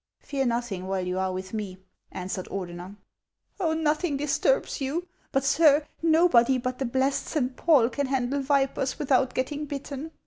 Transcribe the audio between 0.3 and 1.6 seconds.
nothing while you are with